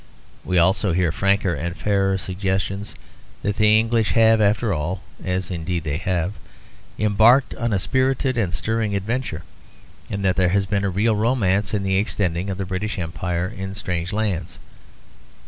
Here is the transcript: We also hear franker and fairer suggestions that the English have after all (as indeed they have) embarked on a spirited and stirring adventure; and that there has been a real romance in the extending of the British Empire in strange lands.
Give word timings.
We 0.43 0.57
also 0.57 0.93
hear 0.93 1.11
franker 1.11 1.53
and 1.53 1.77
fairer 1.77 2.17
suggestions 2.17 2.95
that 3.43 3.57
the 3.57 3.77
English 3.79 4.13
have 4.13 4.41
after 4.41 4.73
all 4.73 5.03
(as 5.23 5.51
indeed 5.51 5.83
they 5.83 5.97
have) 5.97 6.33
embarked 6.97 7.53
on 7.53 7.71
a 7.71 7.77
spirited 7.77 8.35
and 8.35 8.51
stirring 8.51 8.95
adventure; 8.95 9.43
and 10.09 10.25
that 10.25 10.37
there 10.37 10.49
has 10.49 10.65
been 10.65 10.83
a 10.83 10.89
real 10.89 11.15
romance 11.15 11.71
in 11.75 11.83
the 11.83 11.97
extending 11.97 12.49
of 12.49 12.57
the 12.57 12.65
British 12.65 12.97
Empire 12.97 13.53
in 13.55 13.75
strange 13.75 14.11
lands. 14.11 14.57